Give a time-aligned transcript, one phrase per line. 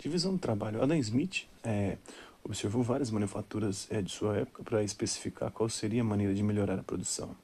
[0.00, 0.82] Divisão do trabalho.
[0.82, 1.98] Adam Smith é,
[2.42, 6.78] observou várias manufaturas é, de sua época para especificar qual seria a maneira de melhorar
[6.78, 7.36] a produção.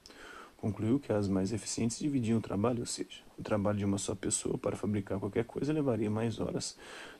[0.57, 4.15] Concluiu que as mais eficientes dividiam o trabalho, ou seja, o trabalho de uma só
[4.15, 6.75] pessoa para fabricar qualquer coisa levaria mais horas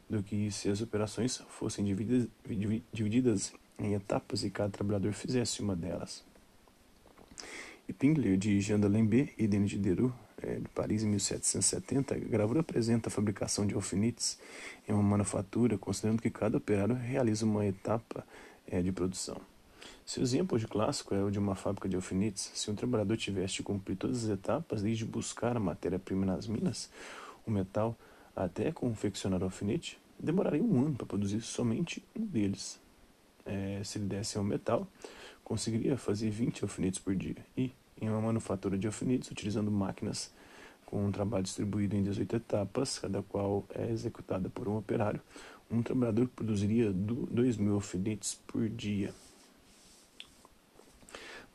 [0.10, 2.28] do que se as operações fossem divididas,
[2.92, 6.26] divididas em etapas e cada trabalhador fizesse uma delas.
[7.88, 12.60] E Pingler, de Jean d'Alembert e Denis Diderot, é, de Paris, em 1770, a gravura
[12.60, 14.40] apresenta a fabricação de alfinetes
[14.88, 18.26] em uma manufatura, considerando que cada operário realiza uma etapa
[18.68, 19.42] é, de produção.
[20.06, 22.52] Seu exemplo de clássico é o de uma fábrica de alfinetes.
[22.54, 26.90] Se um trabalhador tivesse de cumprir todas as etapas, desde buscar a matéria-prima nas minas,
[27.46, 27.98] o metal,
[28.36, 32.80] até confeccionar o alfinete, demoraria um ano para produzir somente um deles.
[33.46, 34.88] É, se ele desse ao metal,
[35.44, 37.38] conseguiria fazer 20 alfinetes por dia.
[37.58, 40.32] E, em uma manufatura de alfinetes, utilizando máquinas
[40.86, 45.22] com um trabalho distribuído em 18 etapas, cada qual é executada por um operário,
[45.70, 49.14] um trabalhador produziria 2 mil alfinetes por dia.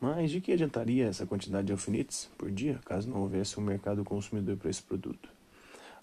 [0.01, 4.05] Mas de que adiantaria essa quantidade de alfinetes por dia caso não houvesse um mercado
[4.05, 5.29] consumidor para esse produto?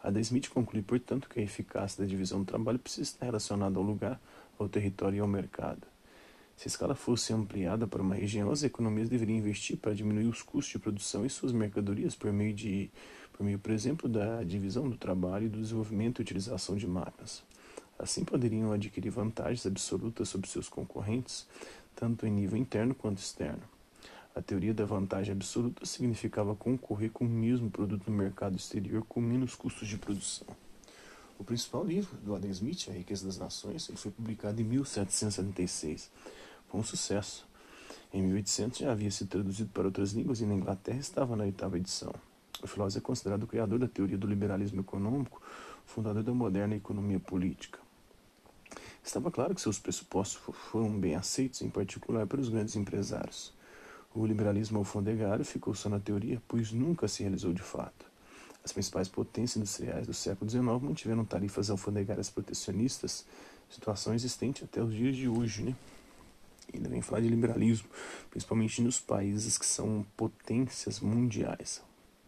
[0.02, 3.84] Adam Smith conclui, portanto, que a eficácia da divisão do trabalho precisa estar relacionada ao
[3.84, 4.20] lugar,
[4.58, 5.86] ao território e ao mercado.
[6.60, 10.42] Se a escala fosse ampliada para uma região, as economias deveriam investir para diminuir os
[10.42, 12.92] custos de produção e suas mercadorias por meio de,
[13.32, 17.44] por meio, por exemplo, da divisão do trabalho e do desenvolvimento e utilização de máquinas.
[17.98, 21.48] Assim poderiam adquirir vantagens absolutas sobre seus concorrentes,
[21.96, 23.64] tanto em nível interno quanto externo.
[24.36, 29.22] A teoria da vantagem absoluta significava concorrer com o mesmo produto no mercado exterior com
[29.22, 30.48] menos custos de produção.
[31.40, 36.12] O principal livro do Adam Smith, A Riqueza das Nações, ele foi publicado em 1776.
[36.70, 37.48] Foi um sucesso.
[38.14, 41.78] Em 1800 já havia sido traduzido para outras línguas e na Inglaterra estava na oitava
[41.78, 42.14] edição.
[42.62, 45.42] O filósofo é considerado o criador da teoria do liberalismo econômico,
[45.86, 47.80] fundador da moderna economia política.
[49.04, 50.40] Estava claro que seus pressupostos
[50.72, 53.54] foram bem aceitos, em particular pelos grandes empresários.
[54.14, 58.06] O liberalismo alfandegário ficou só na teoria, pois nunca se realizou de fato.
[58.64, 63.26] As principais potências industriais do século XIX mantiveram tarifas alfandegárias protecionistas,
[63.70, 65.64] situação existente até os dias de hoje.
[65.64, 65.76] Né?
[66.74, 67.90] Ainda vem falar de liberalismo,
[68.30, 71.82] principalmente nos países que são potências mundiais.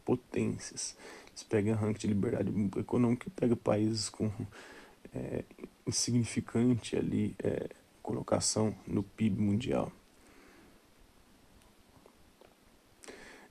[0.03, 0.95] Potências.
[1.29, 4.31] Eles pegam ranking de liberdade econômica e pegam países com
[5.13, 5.43] é,
[5.85, 7.69] insignificante ali é,
[8.01, 9.91] colocação no PIB mundial.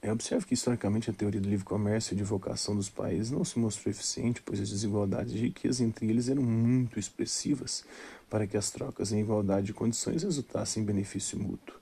[0.02, 3.44] É, observe que, historicamente, a teoria do livre comércio e de vocação dos países não
[3.44, 7.84] se mostrou eficiente, pois as desigualdades de riqueza entre eles eram muito expressivas
[8.30, 11.78] para que as trocas em igualdade de condições resultassem em benefício mútuo.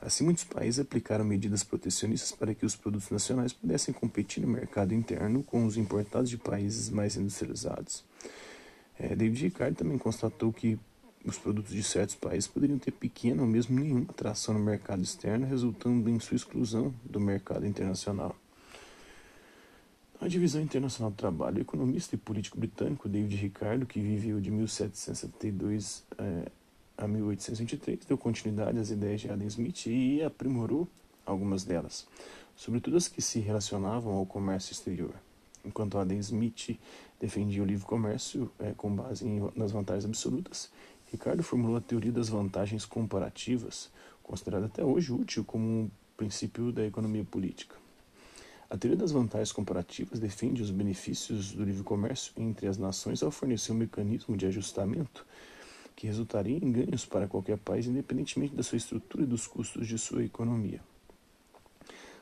[0.00, 4.94] Assim, muitos países aplicaram medidas protecionistas para que os produtos nacionais pudessem competir no mercado
[4.94, 8.02] interno com os importados de países mais industrializados.
[8.98, 10.78] É, David Ricardo também constatou que
[11.24, 15.46] os produtos de certos países poderiam ter pequena ou mesmo nenhuma atração no mercado externo,
[15.46, 18.34] resultando em sua exclusão do mercado internacional.
[20.20, 24.50] A divisão internacional do trabalho, o economista e político britânico David Ricardo, que viveu de
[24.50, 26.50] 1772 eh,
[26.96, 30.86] a 1823, deu continuidade às ideias de Adam Smith e aprimorou
[31.24, 32.06] algumas delas,
[32.54, 35.14] sobretudo as que se relacionavam ao comércio exterior.
[35.64, 36.78] Enquanto Adam Smith
[37.18, 40.70] defendia o livre comércio eh, com base em, nas vantagens absolutas,
[41.10, 43.90] Ricardo formulou a teoria das vantagens comparativas,
[44.22, 47.74] considerada até hoje útil como um princípio da economia política.
[48.68, 53.32] A teoria das vantagens comparativas defende os benefícios do livre comércio entre as nações ao
[53.32, 55.26] fornecer um mecanismo de ajustamento
[55.96, 59.98] que resultaria em ganhos para qualquer país, independentemente da sua estrutura e dos custos de
[59.98, 60.80] sua economia.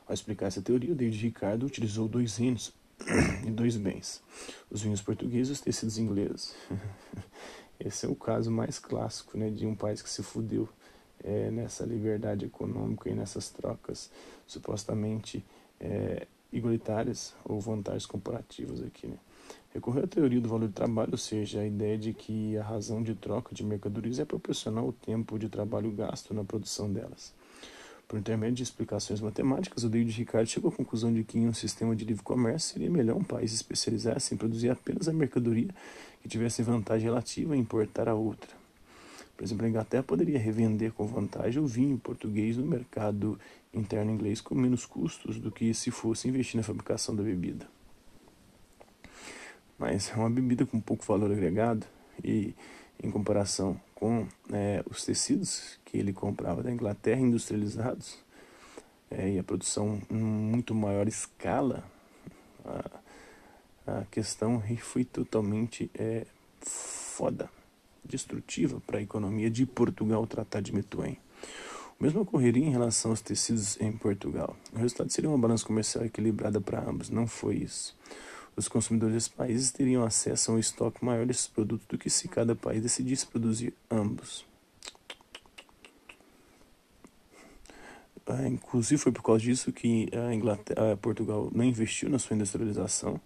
[0.07, 2.73] Ao explicar essa teoria, David Ricardo utilizou dois reinos
[3.47, 4.23] e dois bens:
[4.71, 6.57] os vinhos portugueses e os tecidos ingleses.
[7.79, 10.69] Esse é o caso mais clássico né, de um país que se fudeu
[11.23, 14.11] é, nessa liberdade econômica e nessas trocas
[14.47, 15.45] supostamente
[15.81, 19.07] é, igualitárias ou vantagens comparativas aqui.
[19.07, 19.17] Né?
[19.73, 23.03] Recorreu à teoria do valor do trabalho, ou seja, a ideia de que a razão
[23.03, 27.33] de troca de mercadorias é proporcional ao tempo de trabalho gasto na produção delas.
[28.09, 31.53] Por intermédio de explicações matemáticas, o David Ricardo chegou à conclusão de que em um
[31.53, 35.69] sistema de livre comércio seria melhor um país especializar-se em produzir apenas a mercadoria
[36.23, 38.51] que tivesse vantagem relativa em importar a outra.
[39.37, 43.39] Por exemplo, a Inglaterra poderia revender com vantagem o vinho português no mercado
[43.73, 47.69] interno inglês com menos custos do que se fosse investir na fabricação da bebida.
[49.79, 51.87] Mas é uma bebida com pouco valor agregado
[52.23, 52.53] e
[53.01, 58.19] em comparação com é, os tecidos que ele comprava da Inglaterra industrializados
[59.11, 61.85] é, e a produção em muito maior escala,
[62.65, 62.98] a,
[63.89, 66.27] a questão foi totalmente é,
[66.61, 67.51] foda,
[68.05, 71.19] destrutiva para a economia de Portugal tratar de Mituém.
[71.99, 74.57] O mesmo ocorreria em relação aos tecidos em Portugal.
[74.73, 77.11] O resultado seria uma balança comercial equilibrada para ambos.
[77.11, 77.97] Não foi isso.
[78.55, 82.29] Os consumidores desses países teriam acesso a um estoque maior desses produtos do que se
[82.29, 84.47] cada país decidisse produzir ambos.
[88.27, 92.37] Ah, inclusive foi por causa disso que a Inglaterra, a Portugal não investiu na sua
[92.37, 93.19] industrialização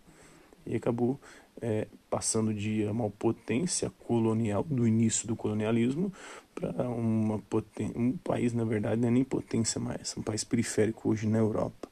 [0.66, 1.20] e acabou
[1.60, 6.12] é, passando de uma potência colonial do início do colonialismo
[6.54, 7.40] para um
[8.22, 11.88] país na verdade não é nem potência mais, um país periférico hoje na Europa.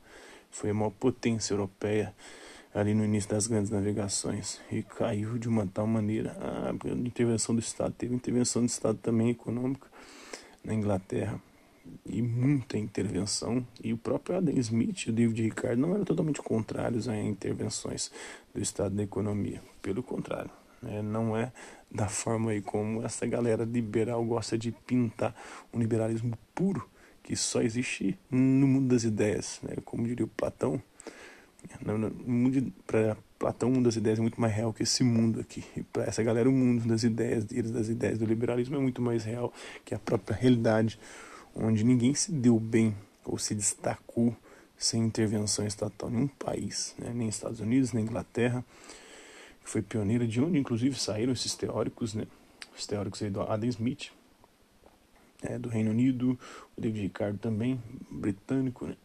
[0.50, 2.14] Foi a maior potência europeia
[2.74, 6.36] ali no início das grandes navegações e caiu de uma tal maneira.
[6.40, 9.86] Ah, a intervenção do Estado teve intervenção do Estado também econômica
[10.64, 11.40] na Inglaterra
[12.06, 13.66] e muita intervenção.
[13.82, 18.10] E o próprio Adam Smith e o David Ricardo não eram totalmente contrários a intervenções
[18.54, 19.62] do Estado na economia.
[19.80, 20.50] Pelo contrário,
[20.82, 21.02] né?
[21.02, 21.52] não é
[21.90, 25.34] da forma aí como essa galera liberal gosta de pintar
[25.72, 26.88] um liberalismo puro
[27.22, 29.60] que só existe no mundo das ideias.
[29.62, 29.76] Né?
[29.84, 30.82] Como diria o Platão,
[32.86, 35.64] para Platão, o mundo das ideias é muito mais real que esse mundo aqui.
[35.76, 39.24] E para essa galera, o mundo das ideias das ideias do liberalismo, é muito mais
[39.24, 39.52] real
[39.84, 40.98] que a própria realidade
[41.54, 44.36] onde ninguém se deu bem ou se destacou
[44.76, 47.12] sem intervenção estatal em um país, né?
[47.14, 48.64] nem Estados Unidos, nem Inglaterra,
[49.62, 52.26] que foi pioneira, de onde inclusive saíram esses teóricos, né?
[52.76, 54.10] os teóricos aí do Adam Smith,
[55.42, 55.58] né?
[55.58, 56.38] do Reino Unido,
[56.76, 57.80] o David Ricardo também,
[58.10, 58.96] britânico, né?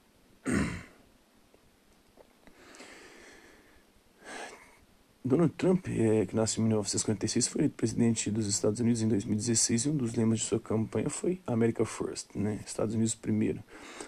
[5.28, 9.90] Donald Trump, é, que nasceu em 1956, foi presidente dos Estados Unidos em 2016 e
[9.90, 12.60] um dos lemas de sua campanha foi America First, né?
[12.64, 13.60] Estados Unidos primeiro.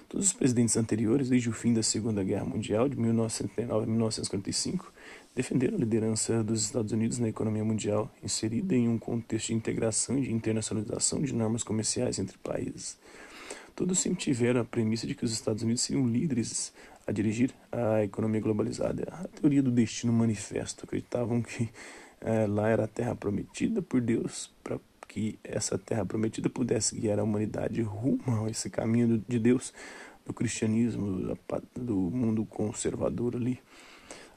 [0.08, 4.94] Todos os presidentes anteriores, desde o fim da Segunda Guerra Mundial, de 1939 a 1945,
[5.36, 10.20] defenderam a liderança dos Estados Unidos na economia mundial, inserida em um contexto de integração
[10.20, 12.96] e de internacionalização de normas comerciais entre países.
[13.78, 16.74] Todos sempre tiveram a premissa de que os Estados Unidos seriam líderes
[17.06, 19.04] a dirigir a economia globalizada.
[19.12, 21.70] A teoria do destino manifesto acreditavam que
[22.20, 27.20] é, lá era a terra prometida por Deus para que essa terra prometida pudesse guiar
[27.20, 29.72] a humanidade rumo a esse caminho de Deus,
[30.26, 31.38] do cristianismo,
[31.76, 33.60] do mundo conservador ali.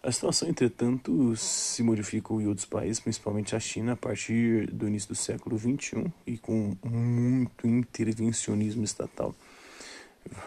[0.02, 5.10] A situação, entretanto, se modificou em outros países, principalmente a China, a partir do início
[5.10, 9.34] do século XXI e com muito intervencionismo estatal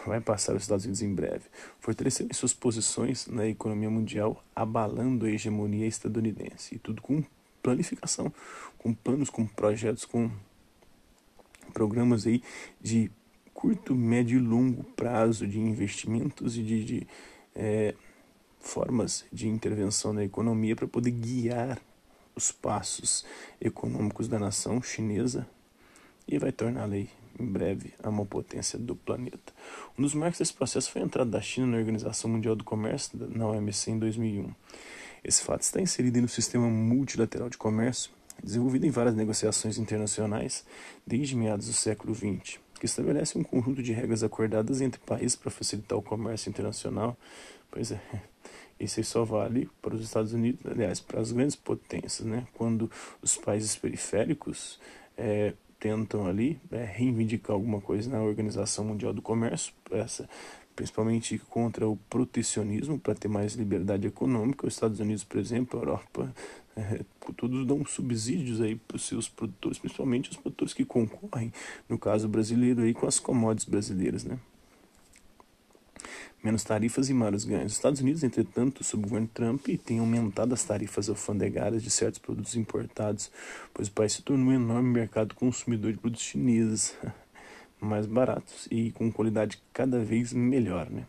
[0.06, 1.44] vai passar os Estados Unidos em breve,
[1.80, 6.76] fortalecendo suas posições na economia mundial, abalando a hegemonia estadunidense.
[6.76, 7.22] E tudo com
[7.62, 8.32] planificação,
[8.78, 10.30] com planos, com projetos, com
[11.72, 12.42] programas aí
[12.80, 13.10] de
[13.52, 17.06] curto, médio e longo prazo de investimentos e de, de
[17.54, 17.94] é,
[18.64, 21.78] formas de intervenção na economia para poder guiar
[22.34, 23.24] os passos
[23.60, 25.46] econômicos da nação chinesa
[26.26, 27.08] e vai torná-la em
[27.38, 29.52] breve a maior potência do planeta.
[29.98, 33.18] Um dos marcos desse processo foi a entrada da China na Organização Mundial do Comércio,
[33.28, 34.52] na OMC, em 2001.
[35.22, 38.10] Esse fato está inserido no sistema multilateral de comércio,
[38.42, 40.64] desenvolvido em várias negociações internacionais
[41.06, 45.50] desde meados do século XX, que estabelece um conjunto de regras acordadas entre países para
[45.50, 47.16] facilitar o comércio internacional.
[47.70, 48.00] Pois é,
[48.78, 52.46] isso só vale para os Estados Unidos, aliás, para as grandes potências, né?
[52.54, 52.90] Quando
[53.22, 54.78] os países periféricos
[55.16, 60.28] é, tentam ali é, reivindicar alguma coisa na Organização Mundial do Comércio, essa,
[60.74, 64.66] principalmente contra o protecionismo, para ter mais liberdade econômica.
[64.66, 66.34] Os Estados Unidos, por exemplo, a Europa,
[66.76, 67.00] é,
[67.36, 71.52] todos dão subsídios aí para os seus produtores, principalmente os produtores que concorrem,
[71.88, 74.38] no caso brasileiro, aí, com as commodities brasileiras, né?
[76.44, 77.72] Menos tarifas e maiores ganhos.
[77.72, 82.18] Os Estados Unidos, entretanto, sob o governo Trump, têm aumentado as tarifas alfandegárias de certos
[82.18, 83.30] produtos importados,
[83.72, 86.94] pois o país se tornou um enorme mercado consumidor de produtos chineses
[87.80, 90.90] mais baratos e com qualidade cada vez melhor.
[90.90, 91.04] Né?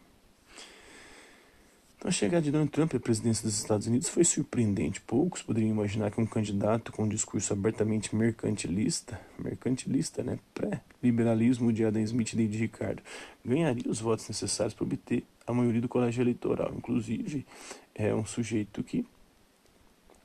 [1.97, 5.01] Então, a chegada de Donald Trump à presidência dos Estados Unidos foi surpreendente.
[5.01, 11.85] Poucos poderiam imaginar que um candidato com um discurso abertamente mercantilista, mercantilista, né, pré-liberalismo de
[11.85, 13.01] Adam Smith e David Ricardo,
[13.43, 16.73] ganharia os votos necessários para obter a maioria do colégio eleitoral.
[16.75, 17.45] Inclusive,
[17.93, 19.05] é um sujeito que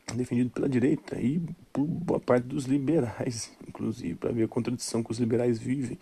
[0.08, 1.40] é defendido pela direita e
[1.72, 5.98] por boa parte dos liberais, inclusive, para ver a contradição que os liberais vivem.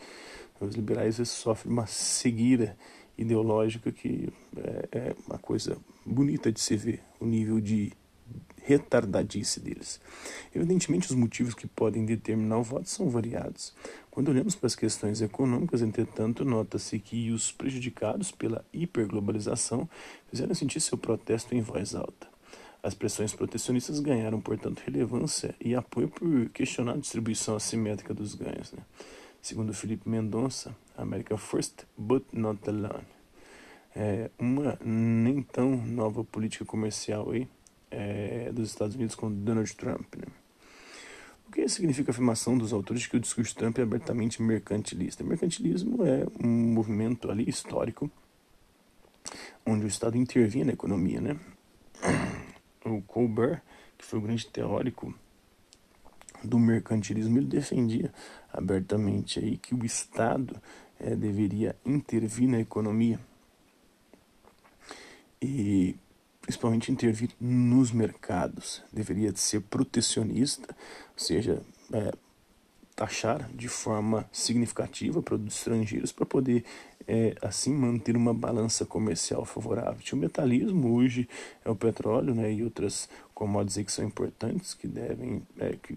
[0.60, 2.76] Os liberais sofrem uma cegueira
[3.18, 7.92] ideológica que é, é uma coisa bonita de se ver, o nível de
[8.68, 9.98] retardadice deles.
[10.54, 13.75] Evidentemente, os motivos que podem determinar o voto são variados.
[14.10, 19.88] Quando olhamos para as questões econômicas, entretanto, nota-se que os prejudicados pela hiperglobalização
[20.28, 22.28] fizeram sentir seu protesto em voz alta.
[22.82, 28.72] As pressões protecionistas ganharam, portanto, relevância e apoio por questionar a distribuição assimétrica dos ganhos.
[28.72, 28.82] Né?
[29.40, 33.07] Segundo Felipe Mendonça, America First, but not alone.
[33.95, 37.49] É uma nem tão nova política comercial aí,
[37.90, 40.14] é, dos Estados Unidos com Donald Trump.
[40.16, 40.26] Né?
[41.49, 44.42] O que significa a afirmação dos autores de que o discurso de Trump é abertamente
[44.42, 45.25] mercantilista?
[45.25, 48.11] Mercantilismo é um movimento ali histórico
[49.64, 51.38] onde o Estado intervinha na economia, né?
[52.85, 53.62] O Colbert,
[53.97, 55.14] que foi o grande teórico
[56.42, 58.12] do mercantilismo, ele defendia
[58.52, 60.61] abertamente aí que o Estado
[60.99, 63.21] é, deveria intervir na economia
[65.40, 65.97] e
[66.40, 68.83] principalmente intervir nos mercados.
[68.92, 70.75] Deveria ser protecionista,
[71.12, 72.12] ou seja, é,
[72.97, 76.64] taxar de forma significativa produtos estrangeiros para poder
[77.07, 80.00] é, assim manter uma balança comercial favorável.
[80.12, 81.28] O metalismo hoje
[81.64, 85.97] é o petróleo né, e outras commodities que são importantes que devem é, que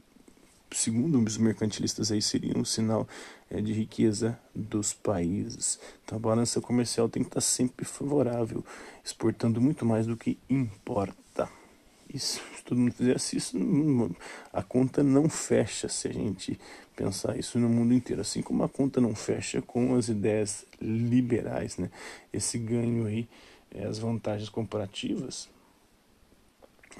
[0.71, 3.07] segundo os mercantilistas aí seria um sinal
[3.49, 5.79] é, de riqueza dos países.
[6.03, 8.63] Então a balança comercial tem que estar sempre favorável,
[9.03, 11.49] exportando muito mais do que importa.
[12.13, 13.57] Isso, se todo mundo fizesse isso,
[14.51, 16.59] a conta não fecha se a gente
[16.95, 18.21] pensar isso no mundo inteiro.
[18.21, 21.89] Assim como a conta não fecha com as ideias liberais, né?
[22.33, 23.29] Esse ganho aí,
[23.73, 25.49] é, as vantagens comparativas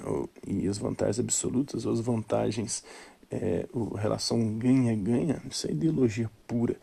[0.04, 2.84] ou, e as vantagens absolutas, ou as vantagens,
[3.32, 6.76] é, o, relação ganha-ganha, isso é ideologia pura.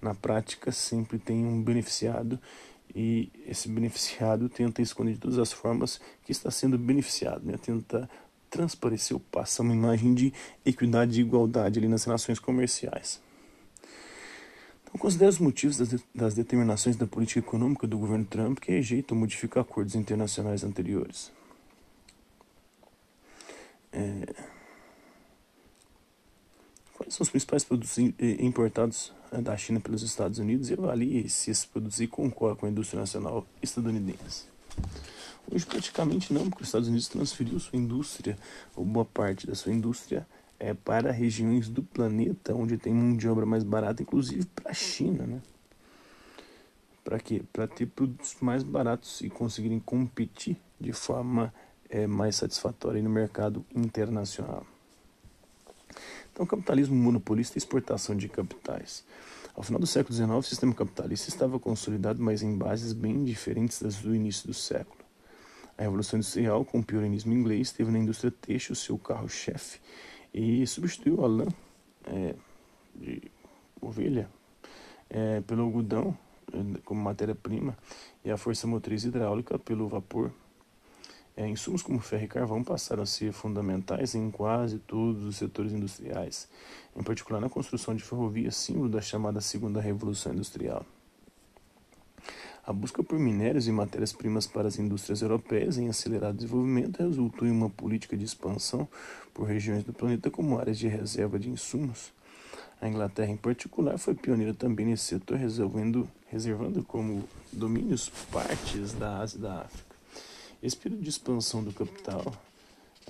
[0.00, 2.38] Na prática, sempre tem um beneficiado
[2.94, 7.58] e esse beneficiado tenta esconder de todas as formas que está sendo beneficiado, né?
[7.60, 8.08] tenta
[8.48, 10.32] transparecer ou passar uma imagem de
[10.64, 13.20] equidade e igualdade ali nas relações comerciais.
[14.84, 18.70] Então, considere os motivos das, de, das determinações da política econômica do governo Trump que
[18.70, 21.32] rejeita ou modifica acordos internacionais anteriores.
[23.92, 24.55] É...
[26.96, 31.50] Quais são os principais produtos importados eh, da China pelos Estados Unidos e avalie se
[31.50, 34.46] esses produtos concorrem com a indústria nacional estadunidense.
[35.52, 38.38] Hoje praticamente não, porque os Estados Unidos transferiu sua indústria,
[38.74, 40.26] ou boa parte da sua indústria,
[40.58, 44.74] é, para regiões do planeta onde tem mão de obra mais barata, inclusive para a
[44.74, 45.42] China, né?
[47.04, 47.42] Para quê?
[47.52, 51.52] Para ter produtos mais baratos e conseguirem competir de forma
[51.90, 54.66] é, mais satisfatória no mercado internacional.
[56.36, 59.02] Então, capitalismo monopolista e exportação de capitais.
[59.54, 63.80] Ao final do século XIX, o sistema capitalista estava consolidado, mas em bases bem diferentes
[63.80, 64.98] das do início do século.
[65.78, 69.80] A Revolução Industrial, com o pioneirismo inglês, teve na indústria têxtil seu carro-chefe
[70.34, 71.46] e substituiu a lã
[72.04, 72.34] é,
[72.94, 73.22] de
[73.80, 74.28] ovelha
[75.08, 76.14] é, pelo algodão
[76.52, 77.74] é, como matéria-prima
[78.22, 80.30] e a força motriz hidráulica pelo vapor.
[81.36, 85.70] É, insumos como ferro e carvão passaram a ser fundamentais em quase todos os setores
[85.70, 86.48] industriais,
[86.96, 90.86] em particular na construção de ferrovias, símbolo da chamada Segunda Revolução Industrial.
[92.64, 97.50] A busca por minérios e matérias-primas para as indústrias europeias em acelerado desenvolvimento resultou em
[97.50, 98.88] uma política de expansão
[99.34, 102.12] por regiões do planeta como áreas de reserva de insumos.
[102.80, 109.18] A Inglaterra, em particular, foi pioneira também nesse setor, reservando, reservando como domínios partes da
[109.18, 109.85] Ásia e da África.
[110.62, 112.34] Esse período de expansão do capital,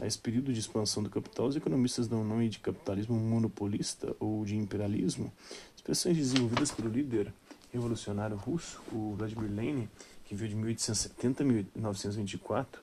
[0.00, 4.44] a esse período de expansão do capital, os economistas dão nome de capitalismo monopolista ou
[4.44, 5.32] de imperialismo,
[5.76, 7.32] expressões desenvolvidas pelo líder
[7.72, 9.88] revolucionário russo, o Vladimir Lenin,
[10.24, 12.82] que veio de 1870 a 1924,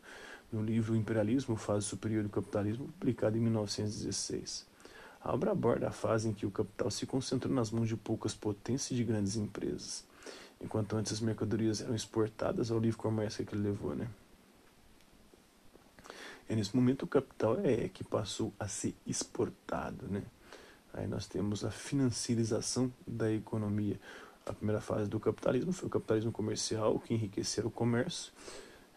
[0.49, 4.65] no livro Imperialismo, Fase Superior do Capitalismo, publicado em 1916.
[5.21, 8.33] A obra aborda a fase em que o capital se concentrou nas mãos de poucas
[8.33, 10.05] potências e de grandes empresas,
[10.61, 14.07] enquanto antes as mercadorias eram exportadas ao livre comércio que ele levou, né?
[16.49, 20.23] E nesse momento o capital é que passou a ser exportado, né?
[20.93, 23.99] Aí nós temos a financiarização da economia,
[24.45, 28.31] a primeira fase do capitalismo foi o capitalismo comercial, que enriqueceu o comércio.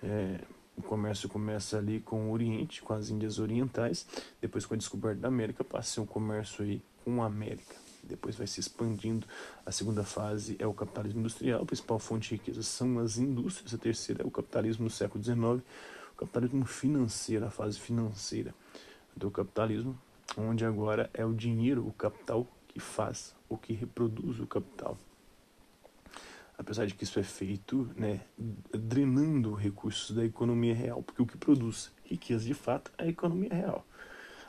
[0.02, 0.40] É,
[0.76, 4.06] o comércio começa ali com o Oriente, com as Índias Orientais.
[4.40, 7.76] Depois, com a descoberta da América, passa a ser um comércio aí com a América.
[8.02, 9.26] Depois vai se expandindo.
[9.64, 11.62] A segunda fase é o capitalismo industrial.
[11.62, 13.72] A principal fonte de riqueza são as indústrias.
[13.72, 15.62] A terceira é o capitalismo no século XIX.
[16.16, 18.54] Capitalismo financeiro, a fase financeira
[19.14, 19.98] do capitalismo,
[20.36, 24.96] onde agora é o dinheiro, o capital, que faz, o que reproduz o capital
[26.58, 28.20] apesar de que isso é feito né,
[28.72, 33.52] drenando recursos da economia real, porque o que produz riqueza de fato é a economia
[33.52, 33.86] real.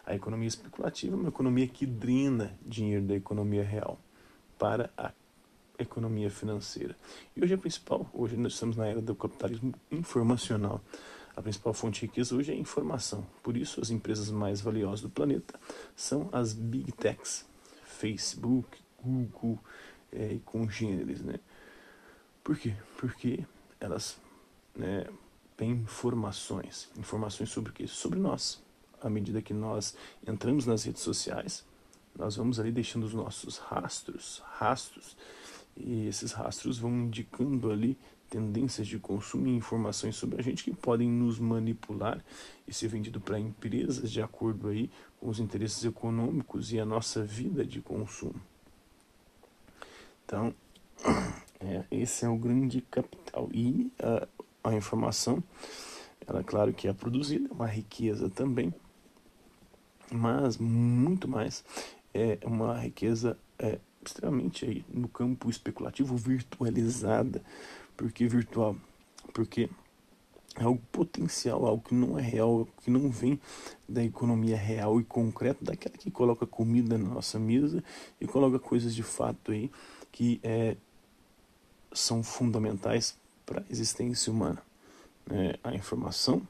[0.06, 4.00] A economia especulativa é uma economia que drena dinheiro da economia real
[4.58, 5.12] para a
[5.78, 6.96] economia financeira.
[7.36, 10.82] E hoje é principal, hoje nós estamos na era do capitalismo informacional.
[11.38, 13.24] A principal fonte de riqueza hoje é informação.
[13.44, 15.54] Por isso, as empresas mais valiosas do planeta
[15.96, 17.46] são as Big Techs,
[17.84, 19.60] Facebook, Google
[20.12, 21.36] é, e congêneres, né?
[22.44, 22.76] Por quê?
[22.98, 23.46] Porque
[23.80, 24.20] elas
[24.76, 25.06] né,
[25.56, 26.90] têm informações.
[26.98, 27.86] Informações sobre o quê?
[27.86, 28.60] Sobre nós.
[29.00, 29.96] À medida que nós
[30.28, 31.64] entramos nas redes sociais,
[32.18, 35.16] nós vamos ali deixando os nossos rastros, rastros,
[35.76, 37.96] e esses rastros vão indicando ali
[38.30, 42.24] tendências de consumo e informações sobre a gente que podem nos manipular
[42.68, 47.24] e ser vendido para empresas de acordo aí com os interesses econômicos e a nossa
[47.24, 48.40] vida de consumo.
[50.26, 50.54] Então,
[51.60, 53.50] é, esse é o grande capital.
[53.54, 54.28] E a,
[54.70, 55.42] a informação,
[56.28, 58.74] ela claro que é produzida, é uma riqueza também,
[60.12, 61.64] mas muito mais
[62.14, 67.42] é uma riqueza é, extremamente aí no campo especulativo virtualizada.
[67.98, 68.76] Por que virtual?
[69.34, 69.70] Porque
[70.56, 73.40] é algo potencial, algo que não é real, algo que não vem
[73.90, 77.84] da economia real e concreta, daquela que coloca comida na nossa mesa
[78.22, 79.72] e coloca coisas de fato aí
[80.12, 80.78] que é,
[81.92, 84.62] são fundamentais para a existência humana.
[85.30, 86.48] É, a informação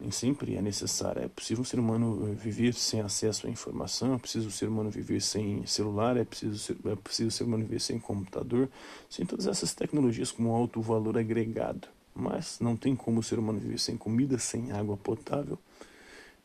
[0.00, 1.22] nem sempre é necessária.
[1.22, 4.90] É possível um ser humano viver sem acesso à informação, é preciso o ser humano
[4.90, 8.68] viver sem celular, é preciso, ser, é preciso o ser humano viver sem computador,
[9.10, 11.88] sem todas essas tecnologias com alto valor agregado.
[12.14, 15.58] Mas não tem como o ser humano viver sem comida, sem água potável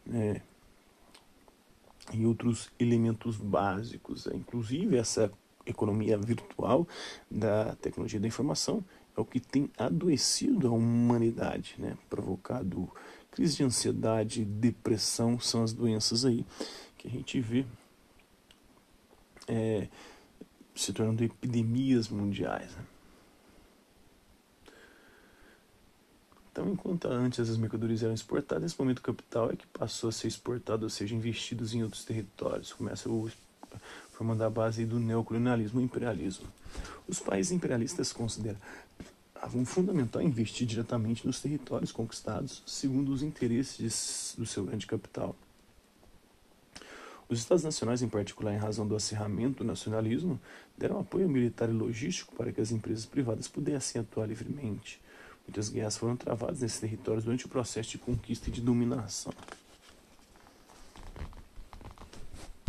[0.06, 0.42] né,
[2.12, 4.28] e outros elementos básicos.
[4.28, 5.32] Inclusive, essa
[5.66, 6.88] economia virtual
[7.30, 8.84] da tecnologia da informação
[9.16, 11.96] é o que tem adoecido a humanidade, né?
[12.10, 12.90] provocado
[13.34, 16.46] crise de ansiedade, depressão, são as doenças aí
[16.98, 17.66] que a gente vê
[19.48, 19.88] é,
[20.76, 22.72] se tornando epidemias mundiais.
[22.76, 22.86] Né?
[26.52, 30.12] Então, enquanto antes as mercadorias eram exportadas, nesse momento o capital é que passou a
[30.12, 32.72] ser exportado, ou seja, investidos em outros territórios.
[32.72, 33.30] Começa o
[34.12, 36.46] formando a base do neocolonialismo e imperialismo.
[37.08, 38.14] Os países imperialistas
[39.44, 45.36] consideravam fundamental investir diretamente nos territórios conquistados segundo os interesses do seu grande capital.
[47.28, 50.40] Os Estados Nacionais, em particular em razão do acirramento do nacionalismo,
[50.78, 55.02] deram apoio militar e logístico para que as empresas privadas pudessem atuar livremente.
[55.48, 59.34] Muitas guerras foram travadas nesses territórios durante o processo de conquista e de dominação.